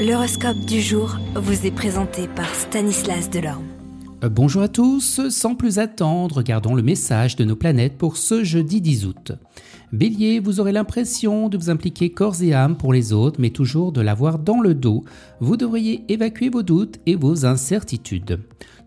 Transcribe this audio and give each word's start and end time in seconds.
L'horoscope 0.00 0.60
du 0.60 0.80
jour 0.80 1.18
vous 1.34 1.66
est 1.66 1.70
présenté 1.70 2.26
par 2.26 2.54
Stanislas 2.54 3.28
Delorme. 3.28 3.66
Euh, 4.24 4.30
bonjour 4.30 4.62
à 4.62 4.68
tous, 4.68 5.28
sans 5.28 5.54
plus 5.54 5.78
attendre, 5.78 6.36
regardons 6.36 6.74
le 6.74 6.80
message 6.80 7.36
de 7.36 7.44
nos 7.44 7.54
planètes 7.54 7.98
pour 7.98 8.16
ce 8.16 8.42
jeudi 8.42 8.80
10 8.80 9.04
août. 9.04 9.32
Bélier, 9.92 10.40
vous 10.40 10.58
aurez 10.58 10.72
l'impression 10.72 11.50
de 11.50 11.58
vous 11.58 11.68
impliquer 11.68 12.08
corps 12.12 12.42
et 12.42 12.54
âme 12.54 12.78
pour 12.78 12.94
les 12.94 13.12
autres, 13.12 13.38
mais 13.42 13.50
toujours 13.50 13.92
de 13.92 14.00
l'avoir 14.00 14.38
dans 14.38 14.62
le 14.62 14.72
dos. 14.72 15.04
Vous 15.40 15.58
devriez 15.58 16.02
évacuer 16.08 16.48
vos 16.48 16.62
doutes 16.62 16.98
et 17.04 17.14
vos 17.14 17.44
incertitudes. 17.44 18.40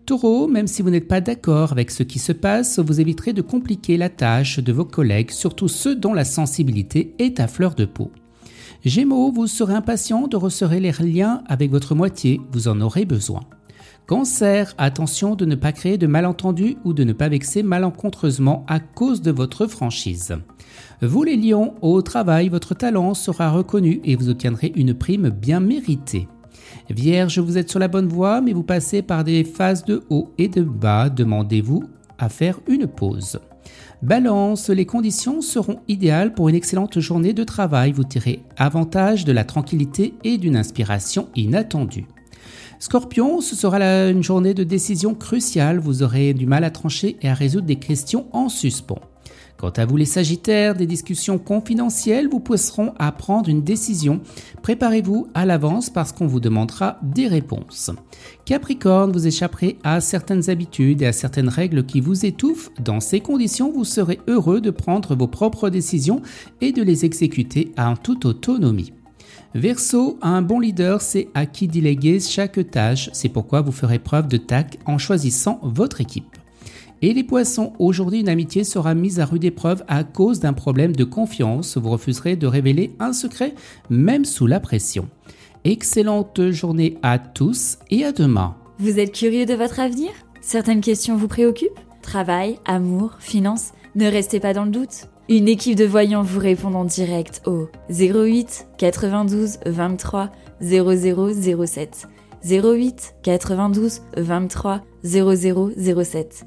Taureau, 0.06 0.48
même 0.48 0.66
si 0.66 0.82
vous 0.82 0.90
n'êtes 0.90 1.06
pas 1.06 1.20
d'accord 1.20 1.70
avec 1.70 1.92
ce 1.92 2.02
qui 2.02 2.18
se 2.18 2.32
passe, 2.32 2.80
vous 2.80 3.00
éviterez 3.00 3.32
de 3.32 3.40
compliquer 3.40 3.96
la 3.98 4.08
tâche 4.08 4.58
de 4.58 4.72
vos 4.72 4.84
collègues, 4.84 5.30
surtout 5.30 5.68
ceux 5.68 5.94
dont 5.94 6.12
la 6.12 6.24
sensibilité 6.24 7.14
est 7.20 7.38
à 7.38 7.46
fleur 7.46 7.76
de 7.76 7.84
peau. 7.84 8.10
Gémeaux, 8.84 9.32
vous 9.32 9.46
serez 9.46 9.72
impatient 9.72 10.28
de 10.28 10.36
resserrer 10.36 10.78
les 10.78 10.92
liens 10.92 11.42
avec 11.46 11.70
votre 11.70 11.94
moitié, 11.94 12.38
vous 12.52 12.68
en 12.68 12.82
aurez 12.82 13.06
besoin. 13.06 13.40
Cancer, 14.06 14.74
attention 14.76 15.36
de 15.36 15.46
ne 15.46 15.54
pas 15.54 15.72
créer 15.72 15.96
de 15.96 16.06
malentendus 16.06 16.76
ou 16.84 16.92
de 16.92 17.02
ne 17.02 17.14
pas 17.14 17.30
vexer 17.30 17.62
malencontreusement 17.62 18.66
à 18.68 18.80
cause 18.80 19.22
de 19.22 19.30
votre 19.30 19.66
franchise. 19.66 20.36
Vous 21.00 21.22
les 21.22 21.36
lions, 21.36 21.72
au 21.80 22.02
travail, 22.02 22.50
votre 22.50 22.74
talent 22.74 23.14
sera 23.14 23.50
reconnu 23.50 24.02
et 24.04 24.16
vous 24.16 24.28
obtiendrez 24.28 24.70
une 24.76 24.92
prime 24.92 25.30
bien 25.30 25.60
méritée. 25.60 26.28
Vierge, 26.90 27.38
vous 27.38 27.56
êtes 27.56 27.70
sur 27.70 27.80
la 27.80 27.88
bonne 27.88 28.08
voie, 28.08 28.42
mais 28.42 28.52
vous 28.52 28.64
passez 28.64 29.00
par 29.00 29.24
des 29.24 29.44
phases 29.44 29.86
de 29.86 30.02
haut 30.10 30.34
et 30.36 30.48
de 30.48 30.60
bas. 30.60 31.08
Demandez-vous 31.08 31.84
à 32.24 32.28
faire 32.28 32.58
une 32.66 32.86
pause. 32.86 33.40
Balance, 34.02 34.68
les 34.68 34.86
conditions 34.86 35.40
seront 35.40 35.80
idéales 35.88 36.34
pour 36.34 36.48
une 36.48 36.54
excellente 36.54 36.98
journée 37.00 37.32
de 37.32 37.44
travail. 37.44 37.92
Vous 37.92 38.04
tirez 38.04 38.42
avantage 38.56 39.24
de 39.24 39.32
la 39.32 39.44
tranquillité 39.44 40.14
et 40.24 40.36
d'une 40.36 40.56
inspiration 40.56 41.28
inattendue. 41.36 42.06
Scorpion, 42.78 43.40
ce 43.40 43.56
sera 43.56 43.78
une 44.10 44.22
journée 44.22 44.52
de 44.52 44.64
décision 44.64 45.14
cruciale. 45.14 45.78
Vous 45.78 46.02
aurez 46.02 46.34
du 46.34 46.44
mal 46.44 46.64
à 46.64 46.70
trancher 46.70 47.16
et 47.22 47.28
à 47.28 47.34
résoudre 47.34 47.66
des 47.66 47.76
questions 47.76 48.26
en 48.32 48.48
suspens. 48.48 49.00
Quant 49.64 49.70
à 49.70 49.86
vous 49.86 49.96
les 49.96 50.04
Sagittaires, 50.04 50.74
des 50.74 50.84
discussions 50.84 51.38
confidentielles 51.38 52.28
vous 52.28 52.38
pousseront 52.38 52.92
à 52.98 53.10
prendre 53.12 53.48
une 53.48 53.62
décision. 53.62 54.20
Préparez-vous 54.60 55.28
à 55.32 55.46
l'avance 55.46 55.88
parce 55.88 56.12
qu'on 56.12 56.26
vous 56.26 56.38
demandera 56.38 56.98
des 57.02 57.28
réponses. 57.28 57.90
Capricorne, 58.44 59.10
vous 59.10 59.26
échapperez 59.26 59.78
à 59.82 60.02
certaines 60.02 60.50
habitudes 60.50 61.00
et 61.00 61.06
à 61.06 61.14
certaines 61.14 61.48
règles 61.48 61.86
qui 61.86 62.02
vous 62.02 62.26
étouffent. 62.26 62.68
Dans 62.78 63.00
ces 63.00 63.20
conditions, 63.20 63.72
vous 63.72 63.86
serez 63.86 64.20
heureux 64.28 64.60
de 64.60 64.68
prendre 64.68 65.16
vos 65.16 65.28
propres 65.28 65.70
décisions 65.70 66.20
et 66.60 66.72
de 66.72 66.82
les 66.82 67.06
exécuter 67.06 67.72
en 67.78 67.96
toute 67.96 68.26
autonomie. 68.26 68.92
Verseau, 69.54 70.18
un 70.20 70.42
bon 70.42 70.60
leader, 70.60 71.00
c'est 71.00 71.28
à 71.32 71.46
qui 71.46 71.68
déléguer 71.68 72.20
chaque 72.20 72.70
tâche. 72.70 73.08
C'est 73.14 73.30
pourquoi 73.30 73.62
vous 73.62 73.72
ferez 73.72 73.98
preuve 73.98 74.28
de 74.28 74.36
tact 74.36 74.78
en 74.84 74.98
choisissant 74.98 75.58
votre 75.62 76.02
équipe. 76.02 76.36
Et 77.04 77.12
les 77.12 77.22
poissons, 77.22 77.74
aujourd'hui 77.78 78.20
une 78.20 78.30
amitié 78.30 78.64
sera 78.64 78.94
mise 78.94 79.20
à 79.20 79.26
rude 79.26 79.44
épreuve 79.44 79.84
à 79.88 80.04
cause 80.04 80.40
d'un 80.40 80.54
problème 80.54 80.96
de 80.96 81.04
confiance. 81.04 81.76
Vous 81.76 81.90
refuserez 81.90 82.34
de 82.34 82.46
révéler 82.46 82.96
un 82.98 83.12
secret, 83.12 83.54
même 83.90 84.24
sous 84.24 84.46
la 84.46 84.58
pression. 84.58 85.06
Excellente 85.64 86.50
journée 86.50 86.96
à 87.02 87.18
tous 87.18 87.76
et 87.90 88.06
à 88.06 88.12
demain. 88.12 88.56
Vous 88.78 88.98
êtes 88.98 89.12
curieux 89.12 89.44
de 89.44 89.52
votre 89.52 89.80
avenir? 89.80 90.12
Certaines 90.40 90.80
questions 90.80 91.14
vous 91.14 91.28
préoccupent? 91.28 91.78
Travail, 92.00 92.58
amour, 92.64 93.16
finances 93.18 93.72
Ne 93.96 94.06
restez 94.06 94.40
pas 94.40 94.54
dans 94.54 94.64
le 94.64 94.70
doute. 94.70 95.10
Une 95.28 95.46
équipe 95.48 95.76
de 95.76 95.84
voyants 95.84 96.22
vous 96.22 96.40
répond 96.40 96.72
en 96.72 96.86
direct 96.86 97.42
au 97.44 97.68
08 97.90 98.68
92 98.78 99.58
23 99.66 100.32
0007. 100.62 102.08
08 102.42 103.16
92 103.22 104.00
23 104.16 104.80
0007. 105.04 106.46